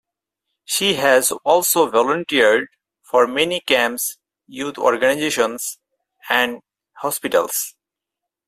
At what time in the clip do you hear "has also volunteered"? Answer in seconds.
0.95-2.69